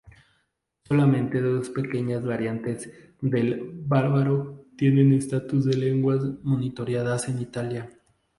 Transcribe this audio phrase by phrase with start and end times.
[0.83, 7.87] Solamente dos pequeñas variantes del bávaro tienen estatus de lenguas minoritarias en Italia.